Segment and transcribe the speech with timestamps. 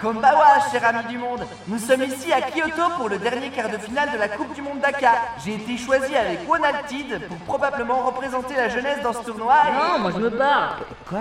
[0.00, 3.76] Konbawa, cher ami du monde Nous sommes ici à Kyoto pour le dernier quart de
[3.76, 5.12] finale de la Coupe du Monde Daka.
[5.44, 9.54] J'ai été choisi avec One Altid pour probablement représenter la jeunesse dans ce tournoi.
[9.68, 10.78] et- Non, moi je me barre.
[11.06, 11.18] Quoi?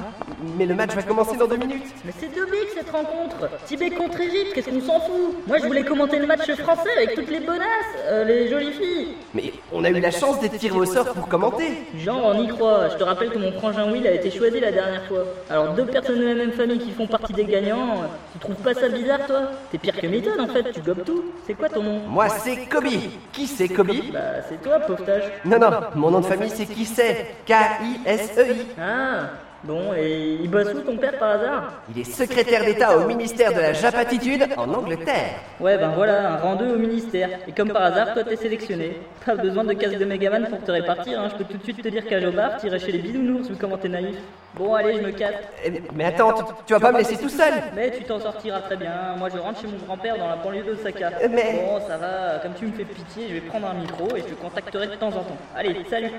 [0.57, 1.93] Mais le match va commencer dans deux minutes.
[2.05, 3.49] Mais c'est deux bigs cette rencontre.
[3.65, 5.35] Tibet contre Égypte, qu'est-ce qu'on s'en fout?
[5.45, 7.65] Moi je voulais commenter le match français avec toutes les bonasses,
[8.07, 9.15] euh, les jolies filles.
[9.33, 11.83] Mais on a eu la chance d'être tiré au sort pour commenter.
[11.97, 12.87] Genre, on y croit.
[12.89, 15.23] Je te rappelle que mon frangin Will a été choisi la dernière fois.
[15.49, 18.03] Alors, deux personnes de la même famille qui font partie des gagnants,
[18.33, 19.41] tu trouves pas ça bizarre, toi
[19.71, 21.23] T'es pire que Milton, en fait, tu gobes tout.
[21.45, 22.85] C'est quoi ton nom Moi, c'est Kobe.
[23.31, 25.23] Qui c'est Kobe Bah, c'est toi, pauvretage.
[25.45, 28.67] Non, non, mon nom de famille, c'est qui c'est K-I-S-E-I.
[28.79, 29.29] Ah,
[29.63, 31.73] bon, et il bosse où ton père par hasard?
[31.93, 35.35] Il est secrétaire d'État au ministère de la Japatitude en Angleterre.
[35.59, 37.29] Ouais, ben voilà, un rang 2 au ministère.
[37.47, 38.99] Et comme par hasard, toi t'es sélectionné.
[39.25, 41.29] Pas besoin de casque de Megaman pour te répartir, hein.
[41.31, 43.77] je peux tout de suite te dire qu'à Jobar, t'irais chez les bisounours vu comment
[43.77, 44.15] t'es naïf.
[44.55, 45.35] Bon, allez, je me casse.
[45.63, 48.61] Eh, Mais attends, tu, tu vas pas me laisser tout seul Mais tu t'en sortiras
[48.61, 48.91] très bien.
[49.17, 51.11] Moi, je rentre chez mon grand-père dans la banlieue d'Osaka.
[51.29, 52.39] Mais- Bon, ça va.
[52.41, 54.95] Comme tu me fais pitié, je vais prendre un micro et je te contacterai de
[54.95, 55.37] temps en temps.
[55.55, 56.11] Allez, salut.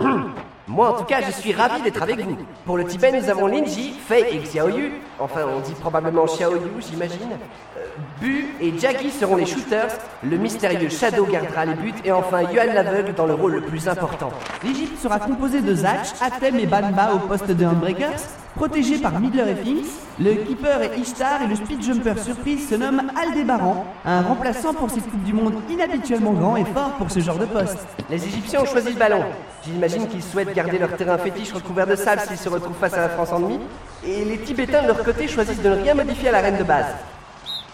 [0.74, 2.36] Moi, en tout cas, je suis ravi d'être avec vous.
[2.66, 4.94] Pour le Tibet, nous avons Linji, Fei et Xiaoyu.
[5.20, 7.30] Enfin, on dit probablement Xiaoyu, j'imagine.
[7.78, 7.84] Euh,
[8.20, 9.92] Bu et Jaggi seront les shooters.
[10.24, 11.94] Le mystérieux Shadow gardera les buts.
[12.04, 14.32] Et enfin, Yuan l'aveugle dans le rôle le plus important.
[14.64, 18.18] L'Égypte sera composée de Zach, Atem et Banba au poste de Handbreakers,
[18.54, 19.86] protégés par Midler et Finks.
[20.18, 24.90] Le keeper est Ishtar et le speed jumper surprise se nomme Aldébaran, un remplaçant pour
[24.90, 27.78] cette Coupe du Monde inhabituellement grand et fort pour ce genre de poste.
[28.10, 29.24] Les Égyptiens ont choisi le ballon.
[29.64, 33.00] J'imagine qu'ils souhaitent garder leur terrain fétiche recouvert de sable s'ils se retrouvent face à
[33.00, 33.58] la France en demi.
[34.06, 36.64] Et les Tibétains, de leur côté, choisissent de ne rien modifier à la reine de
[36.64, 36.86] base.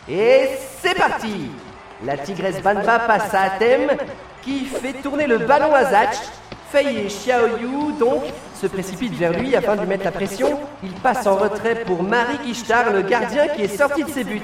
[0.08, 0.48] Et
[0.80, 1.50] c'est parti
[2.04, 3.90] La tigresse Banba passe à Atem,
[4.42, 6.16] qui fait tourner le ballon à Zach.
[6.70, 8.22] Fei et Xiaoyu, donc,
[8.60, 10.60] se précipitent vers lui afin de lui mettre la pression.
[10.82, 14.42] Il passe en retrait pour Marik Ishtar, le gardien qui est sorti de ses buts.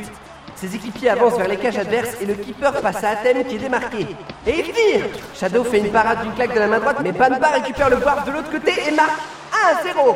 [0.55, 3.59] Ses équipiers avancent vers les cages adverses et le keeper passe à Athènes qui est
[3.59, 4.06] démarqué.
[4.47, 7.49] Et il tire Shadow fait une parade d'une claque de la main droite, mais Banba
[7.49, 9.21] récupère le boire de l'autre côté et marque
[9.84, 10.15] 1-0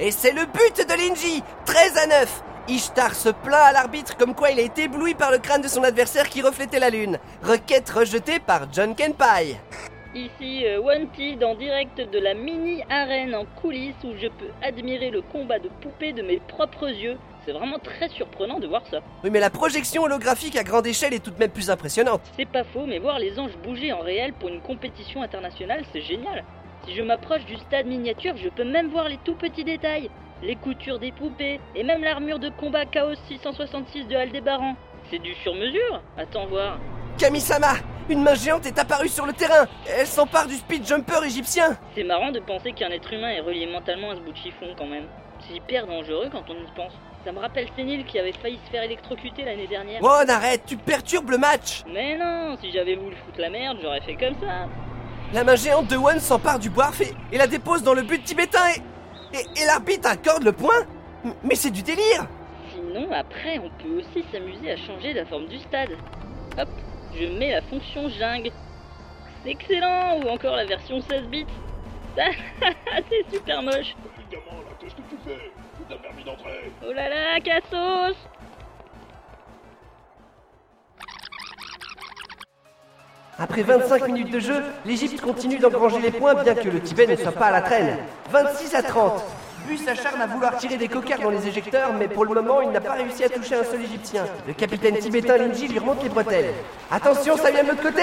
[0.00, 4.32] Et c'est le but de Linji 13 à 9 Ishtar se plaint à l'arbitre comme
[4.32, 7.18] quoi il a été ébloui par le crâne de son adversaire qui reflétait la lune.
[7.42, 9.56] Requête rejetée par John Kenpai.
[10.14, 15.10] Ici euh, Wanted en direct de la mini arène en coulisses où je peux admirer
[15.10, 17.18] le combat de poupées de mes propres yeux.
[17.44, 19.00] C'est vraiment très surprenant de voir ça.
[19.24, 22.22] Oui, mais la projection holographique à grande échelle est tout de même plus impressionnante.
[22.36, 26.02] C'est pas faux, mais voir les anges bouger en réel pour une compétition internationale, c'est
[26.02, 26.44] génial.
[26.86, 30.08] Si je m'approche du stade miniature, je peux même voir les tout petits détails.
[30.42, 34.74] Les coutures des poupées, et même l'armure de combat Chaos 666 de Aldébaran.
[35.10, 36.78] C'est du sur-mesure Attends voir.
[37.18, 37.74] Kamisama,
[38.08, 39.66] une main géante est apparue sur le terrain.
[39.86, 41.76] Elle s'empare du speed jumper égyptien.
[41.94, 44.74] C'est marrant de penser qu'un être humain est relié mentalement à ce bout de chiffon
[44.78, 45.04] quand même.
[45.40, 46.92] C'est hyper dangereux quand on y pense.
[47.24, 50.00] Ça me rappelle Sénile qui avait failli se faire électrocuter l'année dernière.
[50.02, 51.82] Oh, arrête, tu perturbes le match.
[51.92, 54.66] Mais non, si j'avais voulu foutre la merde, j'aurais fait comme ça.
[55.34, 58.24] La main géante de One s'empare du boire et, et la dépose dans le but
[58.24, 58.80] tibétain et,
[59.34, 60.86] et, et l'arbitre accorde le point.
[61.44, 62.26] Mais c'est du délire.
[62.72, 65.90] Sinon, après, on peut aussi s'amuser à changer la forme du stade.
[66.58, 66.68] Hop,
[67.14, 68.50] je mets la fonction jungle.
[69.42, 71.46] C'est excellent Ou encore la version 16 bits.
[72.16, 73.94] C'est super moche.
[74.18, 78.16] Évidemment, là, qu'est-ce que tu fais Tu t'as permis d'entrer Oh là là, Cassos
[83.38, 87.16] Après 25 minutes de jeu, l'Égypte continue d'engranger les points bien que le Tibet ne
[87.16, 87.96] soit pas à la traîne.
[88.30, 89.24] 26 à 30.
[89.66, 92.70] Bus s'acharne à vouloir tirer des cocards dans les éjecteurs, mais pour le moment, il
[92.70, 94.24] n'a pas réussi à toucher un seul Égyptien.
[94.46, 96.52] Le capitaine tibétain Linji lui remonte les bretelles.
[96.90, 98.02] Attention, ça vient de l'autre côté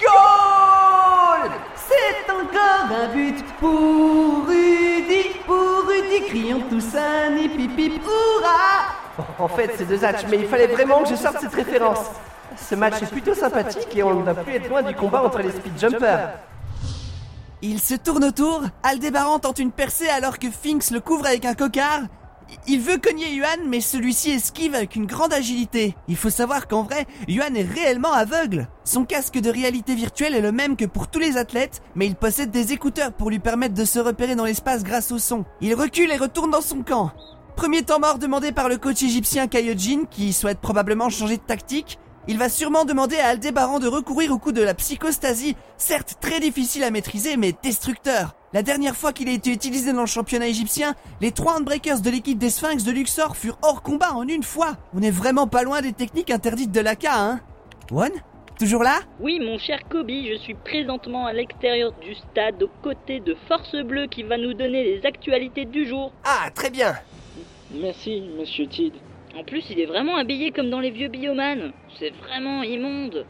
[0.00, 9.24] Goal C'est encore un but pour Rudy, pour Rudy, crions tous un hip hip hurrah
[9.38, 12.10] En fait, c'est deux hatchs, mais il fallait vraiment que je sorte cette référence.
[12.56, 15.38] Ce match est plutôt sympathique et on ne va plus être loin du combat entre
[15.38, 16.38] les speed jumpers.
[17.62, 21.54] Il se tourne autour, Aldébaran tente une percée alors que Finks le couvre avec un
[21.54, 22.02] cocard.
[22.66, 25.96] Il veut cogner Yuan, mais celui-ci esquive avec une grande agilité.
[26.08, 28.68] Il faut savoir qu'en vrai, Yuan est réellement aveugle.
[28.84, 32.16] Son casque de réalité virtuelle est le même que pour tous les athlètes, mais il
[32.16, 35.44] possède des écouteurs pour lui permettre de se repérer dans l'espace grâce au son.
[35.62, 37.12] Il recule et retourne dans son camp.
[37.56, 41.98] Premier temps mort demandé par le coach égyptien Kayojin, qui souhaite probablement changer de tactique.
[42.26, 46.40] Il va sûrement demander à Aldébaran de recourir au coup de la psychostasie, certes très
[46.40, 48.34] difficile à maîtriser mais destructeur.
[48.54, 52.08] La dernière fois qu'il a été utilisé dans le championnat égyptien, les trois handbreakers de
[52.08, 54.76] l'équipe des Sphinx de Luxor furent hors combat en une fois.
[54.94, 57.40] On est vraiment pas loin des techniques interdites de l'AK, hein
[57.90, 58.12] One
[58.58, 59.00] Toujours là?
[59.20, 63.74] Oui, mon cher Kobe, je suis présentement à l'extérieur du stade aux côtés de Force
[63.84, 66.12] Bleue qui va nous donner les actualités du jour.
[66.24, 66.94] Ah, très bien.
[67.72, 68.94] Merci, monsieur Tid.
[69.36, 71.72] En plus, il est vraiment habillé comme dans les vieux biomanes.
[71.98, 73.26] C'est vraiment immonde.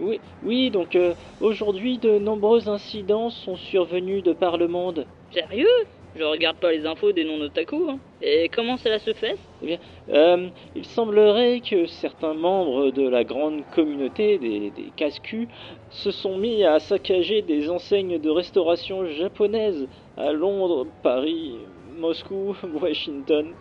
[0.00, 5.06] Oui, oui donc euh, aujourd'hui, de nombreux incidents sont survenus de par le monde.
[5.32, 5.86] Sérieux?
[6.16, 7.88] Je regarde pas les infos des non-otaku.
[7.88, 7.98] Hein.
[8.22, 9.78] Et comment cela se fait Eh bien,
[10.10, 15.48] euh, il semblerait que certains membres de la grande communauté des, des casse-culs
[15.90, 21.56] se sont mis à saccager des enseignes de restauration japonaises à Londres, Paris,
[21.96, 23.52] Moscou, Washington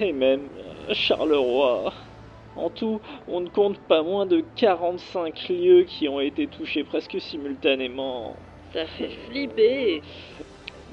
[0.00, 0.42] et même
[0.92, 1.92] Charleroi.
[2.56, 7.20] En tout, on ne compte pas moins de 45 lieux qui ont été touchés presque
[7.20, 8.34] simultanément.
[8.72, 10.02] Ça fait flipper.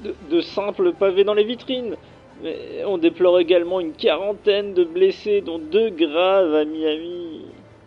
[0.04, 1.96] De, de simples pavés dans les vitrines.
[2.42, 7.46] Mais on déplore également une quarantaine de blessés, dont deux graves à Miami.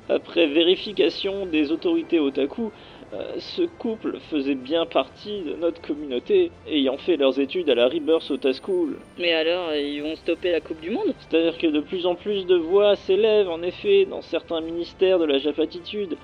[0.10, 2.72] Après vérification des autorités otaku,
[3.14, 7.88] euh, ce couple faisait bien partie de notre communauté, ayant fait leurs études à la
[7.88, 8.98] Rebirth Ota School.
[9.18, 11.14] Mais alors, ils vont stopper la Coupe du Monde?
[11.20, 15.26] C'est-à-dire que de plus en plus de voix s'élèvent, en effet, dans certains ministères de
[15.26, 16.18] la Japatitude,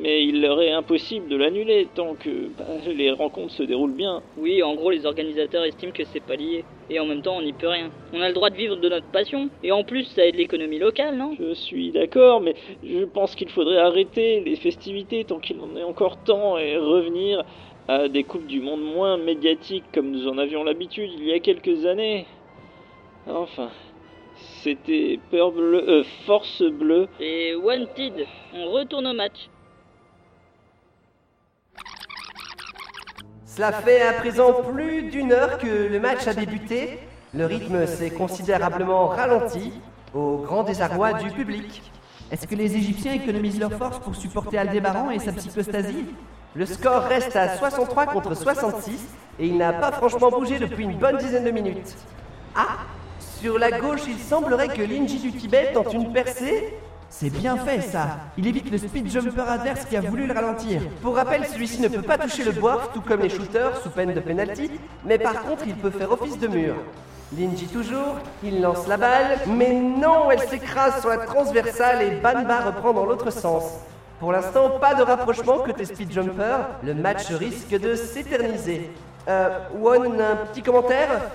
[0.00, 4.22] mais il leur est impossible de l'annuler tant que bah, les rencontres se déroulent bien.
[4.36, 6.64] Oui, en gros, les organisateurs estiment que c'est pas lié.
[6.92, 7.90] Et en même temps, on n'y peut rien.
[8.12, 9.48] On a le droit de vivre de notre passion.
[9.62, 11.34] Et en plus, ça aide l'économie locale, non?
[11.40, 12.54] Je suis d'accord, mais
[12.84, 17.44] je pense qu'il faudrait arrêter les festivités tant qu'il en est encore temps et revenir
[17.88, 21.38] à des Coupes du Monde moins médiatiques comme nous en avions l'habitude il y a
[21.38, 22.26] quelques années.
[23.26, 23.70] Enfin,
[24.36, 27.08] c'était Peur euh, Force Bleue.
[27.20, 29.48] Et Wanted, on retourne au match.
[33.54, 37.00] Cela fait à présent plus d'une heure que le match a débuté.
[37.34, 39.74] Le rythme s'est considérablement ralenti,
[40.14, 41.82] au grand désarroi du public.
[42.30, 46.06] Est-ce que les Égyptiens économisent leurs forces pour supporter Aldébaran et sa psychostasie?
[46.54, 49.04] Le score reste à 63 contre 66
[49.38, 51.94] et il n'a pas franchement bougé depuis une bonne dizaine de minutes.
[52.56, 52.78] Ah
[53.18, 56.72] Sur la gauche, il semblerait que l'Inji du Tibet tente une percée
[57.14, 60.80] C'est bien fait ça Il évite le speed jumper adverse qui a voulu le ralentir.
[61.02, 64.14] Pour rappel, celui-ci ne peut pas toucher le bois, tout comme les shooters, sous peine
[64.14, 64.70] de penalty,
[65.04, 66.74] mais par contre, il peut faire office de mur.
[67.36, 72.60] Linji toujours, il lance la balle, mais non, elle s'écrase sur la transversale et Banba
[72.60, 73.64] reprend dans l'autre sens.
[74.18, 78.90] Pour l'instant, pas de rapprochement côté speed jumper, le match risque de s'éterniser.
[79.28, 81.30] Euh, Won, un petit commentaire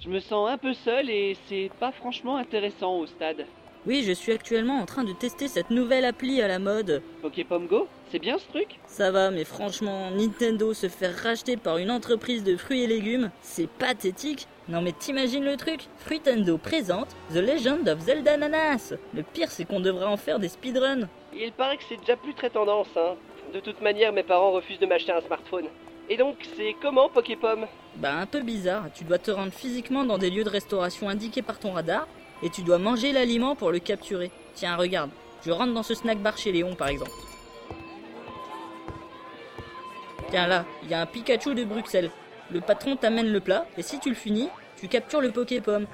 [0.00, 3.46] Je me sens un peu seul et c'est pas franchement intéressant au stade.
[3.86, 7.02] Oui, je suis actuellement en train de tester cette nouvelle appli à la mode.
[7.22, 8.80] Poképom Go, c'est bien ce truc?
[8.88, 13.30] Ça va, mais franchement, Nintendo se faire racheter par une entreprise de fruits et légumes,
[13.42, 14.48] c'est pathétique.
[14.68, 15.82] Non mais t'imagines le truc?
[15.98, 18.94] Fruitendo présente The Legend of Zelda Ananas.
[19.14, 21.08] Le pire, c'est qu'on devrait en faire des speedruns.
[21.32, 23.14] Il paraît que c'est déjà plus très tendance, hein.
[23.54, 25.66] De toute manière, mes parents refusent de m'acheter un smartphone.
[26.08, 27.66] Et donc, c'est comment Poképom
[27.96, 31.42] Bah un peu bizarre, tu dois te rendre physiquement dans des lieux de restauration indiqués
[31.42, 32.08] par ton radar,
[32.42, 34.30] et tu dois manger l'aliment pour le capturer.
[34.54, 35.10] Tiens, regarde,
[35.44, 37.10] je rentre dans ce snack bar chez Léon par exemple.
[40.30, 42.10] Tiens là, il y a un Pikachu de Bruxelles.
[42.50, 45.86] Le patron t'amène le plat, et si tu le finis, tu captures le Poképom.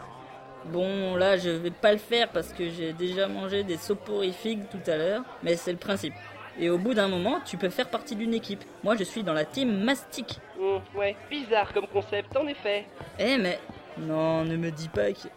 [0.66, 4.90] Bon, là, je vais pas le faire parce que j'ai déjà mangé des soporifiques tout
[4.90, 6.14] à l'heure, mais c'est le principe.
[6.58, 8.62] Et au bout d'un moment, tu peux faire partie d'une équipe.
[8.84, 10.38] Moi, je suis dans la team Mastic.
[10.58, 12.84] Hmm, Ouais, bizarre comme concept, en effet.
[13.18, 13.58] Eh, mais.
[13.98, 15.28] Non, ne me dis pas que.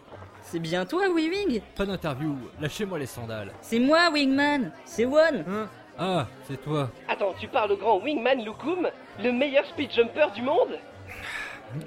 [0.48, 3.52] C'est bien toi, Weaving Pas d'interview, lâchez-moi les sandales.
[3.62, 6.90] C'est moi, Wingman C'est One Hein Ah, c'est toi.
[7.08, 8.88] Attends, tu parles au grand Wingman Lukum
[9.24, 10.78] Le meilleur speed jumper du monde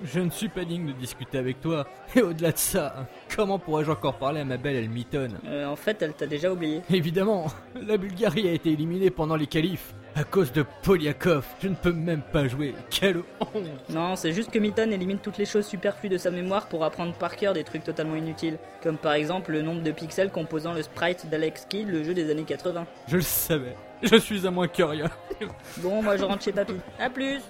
[0.03, 1.87] Je ne suis pas digne de discuter avec toi.
[2.17, 6.03] Et au-delà de ça, comment pourrais-je encore parler à ma belle Elmiton Euh, En fait,
[6.03, 6.83] elle t'a déjà oublié.
[6.91, 7.47] Évidemment,
[7.81, 9.95] la Bulgarie a été éliminée pendant les qualifs.
[10.19, 12.75] À cause de Polyakov, je ne peux même pas jouer.
[12.91, 16.67] Quelle honte Non, c'est juste que Milton élimine toutes les choses superflues de sa mémoire
[16.67, 18.59] pour apprendre par cœur des trucs totalement inutiles.
[18.83, 22.33] Comme par exemple le nombre de pixels composant le sprite d'Alex Kidd, le jeu des
[22.33, 22.85] années 80.
[23.07, 23.77] Je le savais.
[24.03, 25.09] Je suis à moins que rien.
[25.77, 26.75] Bon, moi je rentre chez papy.
[26.99, 27.41] A plus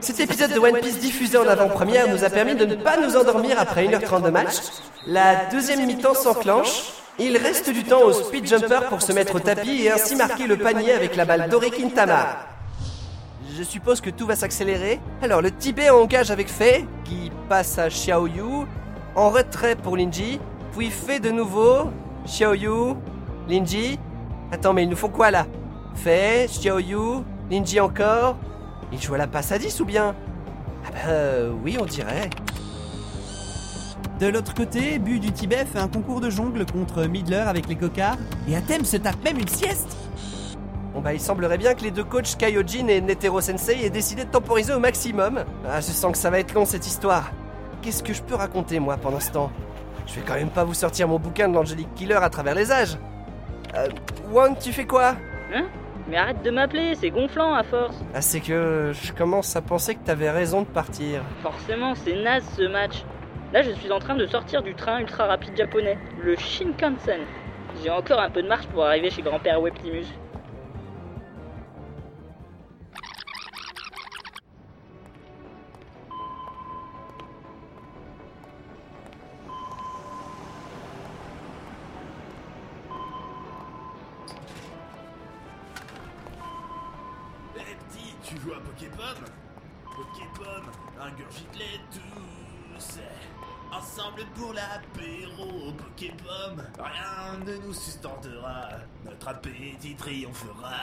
[0.00, 3.16] Cet épisode de One Piece diffusé en avant-première nous a permis de ne pas nous
[3.16, 4.56] endormir après 1h30 de match.
[5.06, 6.92] La deuxième mi-temps s'enclenche.
[7.18, 10.46] Il reste du temps au speed jumper pour se mettre au tapis et ainsi marquer
[10.46, 12.36] le panier avec la balle dorée Kintama.
[13.56, 15.00] Je suppose que tout va s'accélérer.
[15.22, 18.66] Alors le Tibet engage avec Fei, qui passe à Xiaoyu,
[19.16, 20.40] en retrait pour Linji,
[20.72, 21.90] puis Fei de nouveau,
[22.24, 22.94] Xiaoyu,
[23.48, 23.98] Linji.
[24.52, 25.46] Attends, mais il nous faut quoi là?
[25.94, 28.36] Fei, Xiaoyu, Linji encore,
[28.92, 30.14] Il joue à la passe à 10 ou bien?
[30.86, 32.30] Ah bah euh, oui, on dirait.
[34.20, 37.76] De l'autre côté, Bu du Tibet fait un concours de jongle contre Midler avec les
[37.76, 39.96] cocards, et Atem se tape même une sieste
[40.92, 44.24] Bon bah il semblerait bien que les deux coachs Kaiojin et Netero Sensei aient décidé
[44.24, 45.44] de temporiser au maximum.
[45.68, 47.30] Ah, je sens que ça va être long cette histoire.
[47.80, 49.50] Qu'est-ce que je peux raconter moi pendant ce temps?
[50.06, 52.72] Je vais quand même pas vous sortir mon bouquin de l'Angelic Killer à travers les
[52.72, 52.98] âges.
[53.76, 53.88] Euh,
[54.32, 55.14] Wang, tu fais quoi?
[55.54, 55.66] Hein?
[56.10, 57.96] Mais arrête de m'appeler, c'est gonflant à force.
[58.12, 61.22] Ah, c'est que je commence à penser que t'avais raison de partir.
[61.40, 63.04] Forcément, c'est naze ce match.
[63.52, 67.20] Là, je suis en train de sortir du train ultra rapide japonais, le Shinkansen.
[67.82, 70.06] J'ai encore un peu de marche pour arriver chez grand-père Weptimus.
[88.60, 89.24] À Poképom
[89.96, 90.64] Poképom,
[91.00, 92.98] ingurgite-les tous.
[93.72, 98.68] Ensemble pour l'apéro Poképom Rien ne nous sustentera.
[99.04, 100.74] Notre appétit triomphera.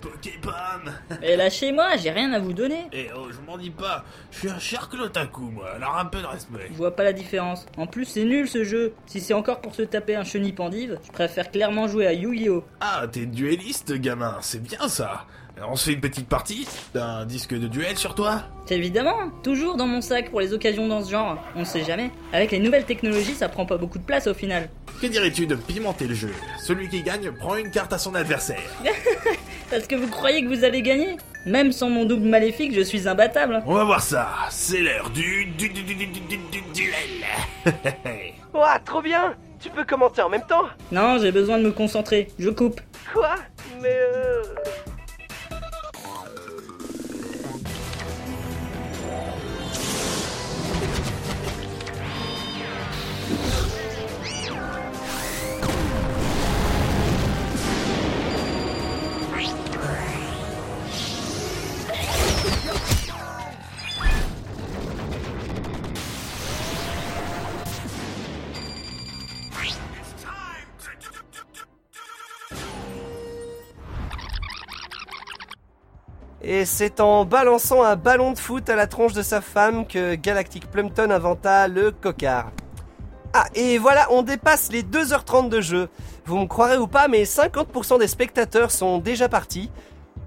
[0.00, 2.86] Poképom Et lâchez-moi, j'ai rien à vous donner.
[2.92, 6.20] Eh oh, je m'en dis pas, je suis un cher Clotaku moi, alors un peu
[6.20, 6.68] de respect.
[6.70, 7.66] Je vois pas la différence.
[7.76, 8.94] En plus, c'est nul ce jeu.
[9.06, 12.64] Si c'est encore pour se taper un chenille pendive, je préfère clairement jouer à Yu-Gi-Oh!
[12.80, 15.26] Ah, t'es duelliste gamin, c'est bien ça
[15.66, 19.76] On se fait une petite partie T'as un disque de duel sur toi Évidemment, toujours
[19.76, 21.38] dans mon sac pour les occasions dans ce genre.
[21.56, 22.10] On sait jamais.
[22.32, 24.68] Avec les nouvelles technologies, ça prend pas beaucoup de place au final.
[25.00, 26.30] Que dirais-tu de pimenter le jeu?
[26.62, 28.60] Celui qui gagne prend une carte à son adversaire.
[29.70, 31.16] Parce que vous croyez que vous allez gagner?
[31.46, 33.62] Même sans mon double maléfique, je suis imbattable.
[33.66, 37.72] On va voir ça, c'est l'heure du, du, du, du, du, du, du- du duel
[38.54, 42.28] Ouah, trop bien Tu peux commenter en même temps Non, j'ai besoin de me concentrer.
[42.38, 42.80] Je coupe.
[43.14, 43.34] Quoi?
[43.80, 44.42] Mais euh...
[76.50, 80.14] Et c'est en balançant un ballon de foot à la tronche de sa femme que
[80.14, 82.52] Galactic Plumpton inventa le cocard.
[83.34, 85.90] Ah, et voilà, on dépasse les 2h30 de jeu.
[86.24, 89.70] Vous me croirez ou pas, mais 50% des spectateurs sont déjà partis.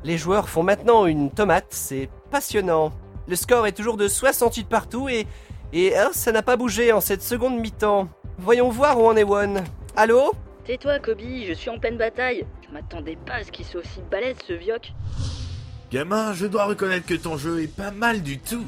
[0.04, 2.92] Les joueurs font maintenant une tomate, c'est passionnant.
[3.28, 5.26] Le score est toujours de 68 partout et,
[5.74, 8.08] et hein, ça n'a pas bougé en cette seconde mi-temps.
[8.38, 9.64] Voyons voir où en est One.
[9.96, 10.34] Allô?
[10.66, 12.46] Tais-toi, Kobe, je suis en pleine bataille.
[12.64, 14.94] Je m'attendais pas à ce qu'il soit aussi balèze, ce vioc.
[15.92, 18.66] Gamin, je dois reconnaître que ton jeu est pas mal du tout.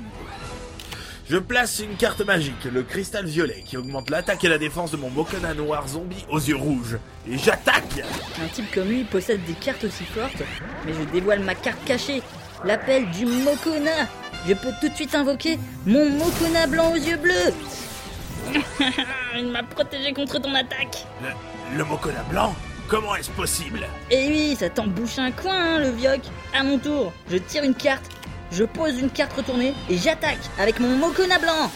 [1.30, 4.98] Je place une carte magique, le cristal violet, qui augmente l'attaque et la défense de
[4.98, 6.98] mon Mokona noir zombie aux yeux rouges.
[7.25, 8.03] Et j'attaque
[8.44, 10.44] Un type comme lui possède des cartes aussi fortes,
[10.86, 12.22] mais je dévoile ma carte cachée,
[12.65, 14.10] l'appel du Mokona.
[14.46, 17.53] Je peux tout de suite invoquer mon Mokona blanc aux yeux bleus.
[19.38, 21.08] Il m'a protégé contre ton attaque.
[21.22, 22.53] Le, le Mokona blanc?
[22.88, 26.22] Comment est-ce possible Et oui, ça t'embouche un coin, hein, le vioc.
[26.54, 28.06] À mon tour, je tire une carte,
[28.52, 31.72] je pose une carte retournée et j'attaque avec mon Mokona blanc.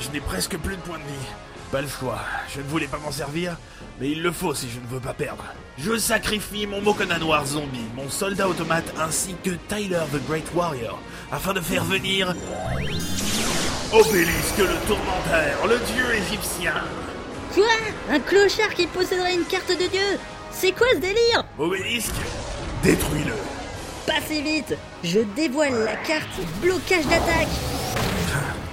[0.00, 1.26] Je n'ai presque plus de points de vie.
[1.70, 2.20] Pas le choix.
[2.54, 3.56] Je ne voulais pas m'en servir,
[4.00, 5.44] mais il le faut si je ne veux pas perdre.
[5.78, 10.98] Je sacrifie mon Mokona noir zombie, mon soldat automate ainsi que Tyler the Great Warrior
[11.30, 12.34] afin de faire venir
[13.92, 16.74] Obélisque le tourmentaire, le dieu égyptien.
[17.56, 17.64] Quoi
[18.10, 20.18] Un clochard qui posséderait une carte de dieu
[20.50, 22.12] C'est quoi ce délire Obélisque,
[22.82, 23.32] détruis-le.
[24.06, 24.76] Passez vite.
[25.02, 27.48] Je dévoile la carte blocage d'attaque.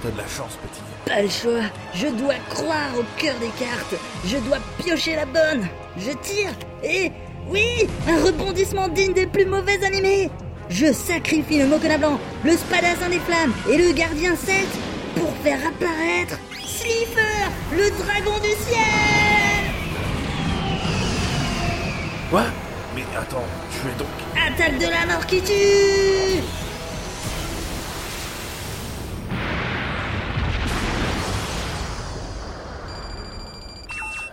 [0.02, 0.82] T'as de la chance, petit.
[1.06, 3.94] Pas le choix, je dois croire au cœur des cartes,
[4.26, 7.10] je dois piocher la bonne, je tire, et
[7.48, 10.30] oui, un rebondissement digne des plus mauvais animés.
[10.68, 14.54] Je sacrifie le Mokona blanc, le spadassin des flammes et le gardien 7
[15.14, 16.38] pour faire apparaître
[16.76, 19.64] Slifer, le dragon du ciel
[22.30, 22.42] Quoi?
[22.96, 24.08] Mais attends, tu es donc...
[24.34, 26.42] Attaque de la mort qui tue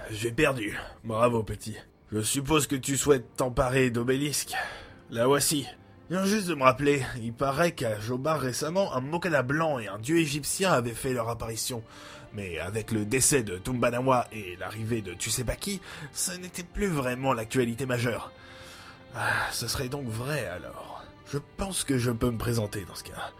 [0.09, 0.79] J'ai perdu.
[1.03, 1.75] Bravo, petit.
[2.11, 4.53] Je suppose que tu souhaites t'emparer d'obélisque.
[5.11, 5.67] La voici.
[6.09, 9.97] Viens juste de me rappeler, il paraît qu'à Jobar récemment, un Mokana blanc et un
[9.97, 11.83] dieu égyptien avaient fait leur apparition.
[12.33, 15.81] Mais avec le décès de Tumbanawa et l'arrivée de tu sais pas qui,
[16.13, 18.31] ça n'était plus vraiment l'actualité majeure.
[19.15, 21.03] Ah, ce serait donc vrai alors.
[21.31, 23.31] Je pense que je peux me présenter dans ce cas.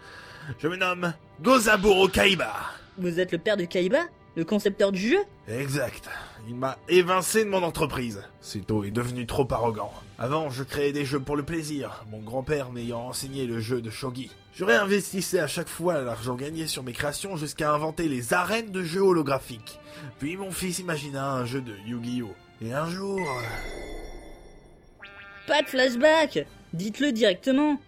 [0.58, 2.54] Je me nomme Gozaburo Kaiba.
[2.98, 4.00] Vous êtes le père de Kaiba?
[4.34, 6.08] Le concepteur du jeu Exact.
[6.48, 8.22] Il m'a évincé de mon entreprise.
[8.40, 9.92] Seto est devenu trop arrogant.
[10.18, 13.90] Avant, je créais des jeux pour le plaisir, mon grand-père m'ayant enseigné le jeu de
[13.90, 14.30] shogi.
[14.54, 18.82] Je réinvestissais à chaque fois l'argent gagné sur mes créations jusqu'à inventer les arènes de
[18.82, 19.78] jeux holographiques.
[20.18, 22.32] Puis mon fils imagina un jeu de Yu-Gi-Oh!
[22.64, 23.18] Et un jour...
[23.18, 25.06] euh,
[25.46, 27.78] Pas de flashback Dites-le directement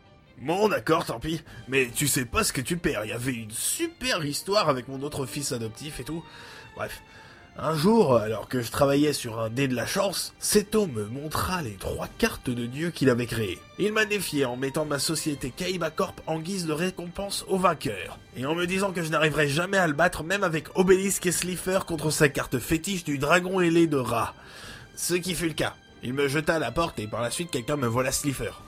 [0.40, 1.42] Bon, d'accord, tant pis.
[1.68, 3.04] Mais tu sais pas ce que tu perds.
[3.04, 6.24] Il y avait une super histoire avec mon autre fils adoptif et tout.
[6.76, 7.02] Bref.
[7.56, 11.62] Un jour, alors que je travaillais sur un dé de la chance, Seto me montra
[11.62, 13.60] les trois cartes de dieu qu'il avait créées.
[13.78, 18.18] Il m'a défié en mettant ma société Kaiba Corp en guise de récompense au vainqueur.
[18.36, 21.32] Et en me disant que je n'arriverais jamais à le battre même avec Obélisque et
[21.32, 24.34] Slifer contre sa carte fétiche du dragon ailé de rat.
[24.96, 25.76] Ce qui fut le cas.
[26.02, 28.62] Il me jeta à la porte et par la suite quelqu'un me vola Slifer.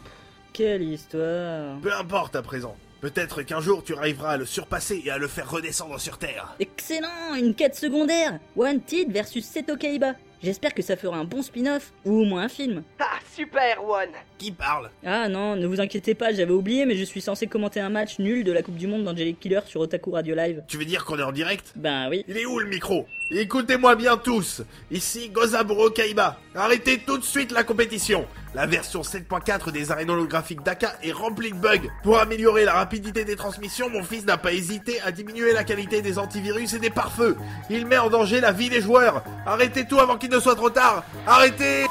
[0.56, 1.78] Quelle histoire?
[1.82, 2.74] Peu importe à présent.
[3.02, 6.56] Peut-être qu'un jour tu arriveras à le surpasser et à le faire redescendre sur Terre.
[6.58, 11.92] Excellent Une quête secondaire Wanted versus Seto Kaiba J'espère que ça fera un bon spin-off,
[12.04, 12.82] ou au moins un film.
[13.00, 14.90] Ah, super, One Qui parle?
[15.04, 18.18] Ah non, ne vous inquiétez pas, j'avais oublié, mais je suis censé commenter un match
[18.18, 20.62] nul de la Coupe du Monde d'Angelic Killer sur Otaku Radio Live.
[20.68, 21.72] Tu veux dire qu'on est en direct?
[21.76, 22.24] Ben oui.
[22.28, 23.06] Il est où le micro?
[23.30, 24.62] Écoutez-moi bien tous.
[24.90, 26.38] Ici Gozaburo Kaiba.
[26.54, 28.24] Arrêtez tout de suite la compétition.
[28.54, 31.90] La version 7.4 des arènes holographiques d'Aka est remplie de bugs.
[32.04, 36.02] Pour améliorer la rapidité des transmissions, mon fils n'a pas hésité à diminuer la qualité
[36.02, 37.36] des antivirus et des pare-feux.
[37.68, 39.24] Il met en danger la vie des joueurs.
[39.44, 41.04] Arrêtez tout avant qu'il ne soit trop tard.
[41.26, 41.86] Arrêtez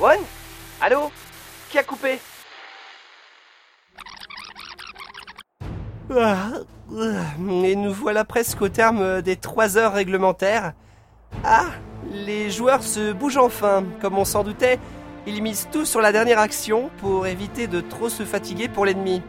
[0.00, 0.18] One?
[0.80, 1.12] Allô?
[1.70, 2.18] Qui a coupé?
[6.12, 6.58] Ah, ah,
[6.92, 10.72] Et nous voilà presque au terme des 3 heures réglementaires.
[11.44, 11.66] Ah
[12.12, 13.84] Les joueurs se bougent enfin.
[14.00, 14.78] Comme on s'en doutait,
[15.26, 19.22] ils misent tout sur la dernière action pour éviter de trop se fatiguer pour l'ennemi.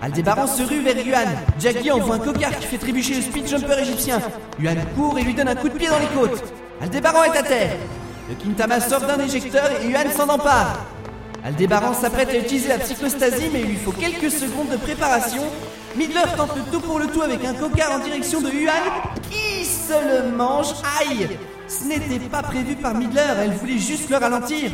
[0.00, 1.28] Aldébaran se rue vers Yuan.
[1.58, 4.20] Jackie envoie un cocard qui fait trébucher le speed jumper égyptien.
[4.60, 6.42] Yuan court et lui donne un coup de pied dans les côtes.
[6.80, 7.76] Aldébaran est à terre.
[8.28, 10.86] Le Kintama sort d'un éjecteur et Yuan s'en empare.
[11.44, 15.42] Aldébaran s'apprête à utiliser la psychostasie mais il lui faut quelques secondes de préparation.
[15.96, 18.74] Midler tente le tout pour le tout avec un cocard en direction de Yuan
[19.30, 20.74] qui se le mange.
[21.00, 21.28] Aïe
[21.66, 24.70] Ce n'était pas prévu par Midler, elle voulait juste le ralentir.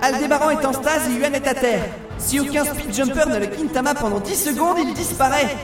[0.00, 1.84] Aldébaran est en stase et Yuan est à terre.
[2.18, 5.56] Si aucun speed jumper ne le Kintama pendant 10 secondes, il disparaît.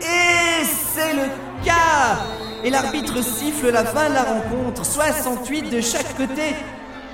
[0.00, 1.28] Et c'est le
[1.64, 2.18] cas
[2.64, 6.54] Et l'arbitre siffle la fin de la rencontre, 68 de chaque côté.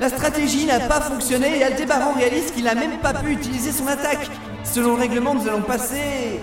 [0.00, 3.86] La stratégie n'a pas fonctionné et Aldébaran réalise qu'il n'a même pas pu utiliser son
[3.86, 4.30] attaque.
[4.64, 6.40] Selon le règlement, nous allons passer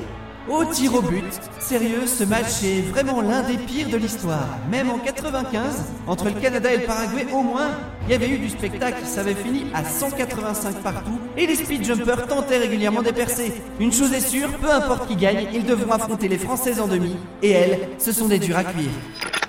[0.49, 1.23] au tir au but.
[1.59, 4.47] Sérieux, ce match est vraiment l'un des pires de l'histoire.
[4.69, 7.69] Même en 95, entre le Canada et le Paraguay, au moins,
[8.05, 9.05] il y avait eu du spectacle.
[9.05, 13.53] Ça avait fini à 185 partout et les speed jumpers tentaient régulièrement des percées.
[13.79, 17.15] Une chose est sûre, peu importe qui gagne, ils devront affronter les Françaises en demi.
[17.41, 19.40] Et elles, ce sont des durs à cuire.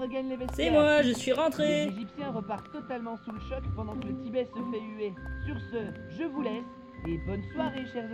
[0.00, 0.48] Les vestiaires.
[0.54, 4.46] C'est moi, je suis rentré Égyptiens repartent totalement sous le choc pendant que le Tibet
[4.46, 5.12] se fait huer.
[5.44, 5.76] Sur ce,
[6.18, 6.64] je vous laisse
[7.06, 8.04] et bonne soirée, chers.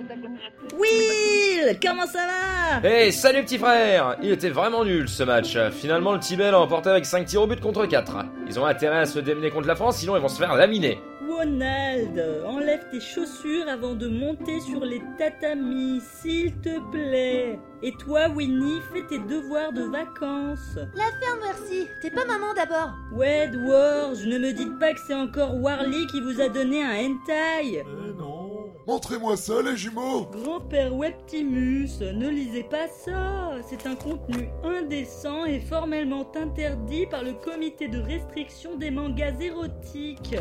[0.79, 2.89] Will Comment ça va?
[2.89, 5.57] Hey, salut petit frère Il était vraiment nul ce match.
[5.73, 8.17] Finalement, le Tibet l'a emporté avec 5 tirs au but contre 4.
[8.47, 10.99] Ils ont intérêt à se démener contre la France, sinon ils vont se faire laminer.
[11.29, 17.59] Ronald, enlève tes chaussures avant de monter sur les tatamis, s'il te plaît.
[17.83, 20.79] Et toi, Winnie, fais tes devoirs de vacances.
[20.95, 21.89] La ferme, merci.
[22.01, 26.41] T'es pas maman d'abord Wedward, ne me dites pas que c'est encore Warly qui vous
[26.41, 27.83] a donné un hentai.
[27.85, 28.46] Eh non
[28.87, 33.51] Montrez-moi ça, les jumeaux Grand-père Webtimus, ne lisez pas ça.
[33.69, 40.37] C'est un contenu indécent et formellement interdit par le comité de restriction des mangas érotiques.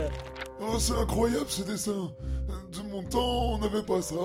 [0.61, 2.11] Oh, c'est incroyable ce dessin
[2.71, 4.15] De mon temps, on n'avait pas ça.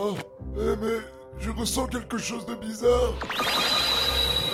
[0.57, 0.99] Eh, mais
[1.39, 3.15] je ressens quelque chose de bizarre.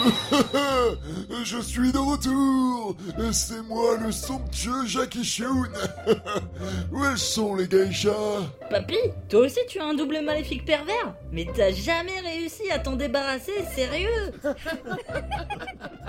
[1.45, 2.97] je suis de retour.
[3.33, 5.65] C'est moi, le somptueux Jackie Chun
[6.93, 8.43] Où sont les geishas?
[8.71, 11.15] Papy, toi aussi tu as un double maléfique pervers.
[11.33, 14.33] Mais t'as jamais réussi à t'en débarrasser, sérieux?